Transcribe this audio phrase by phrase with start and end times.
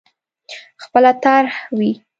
[0.83, 1.91] خپله طرح وي.